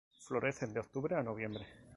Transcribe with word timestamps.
Florecen 0.19 0.73
de 0.73 0.79
octubre 0.79 1.15
a 1.15 1.21
noviembre. 1.21 1.67